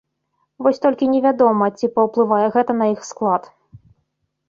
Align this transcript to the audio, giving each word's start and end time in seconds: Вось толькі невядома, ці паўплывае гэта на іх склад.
Вось 0.67 0.81
толькі 0.85 1.09
невядома, 1.13 1.69
ці 1.81 1.91
паўплывае 1.99 2.43
гэта 2.59 2.71
на 2.83 2.91
іх 2.97 3.01
склад. 3.13 3.43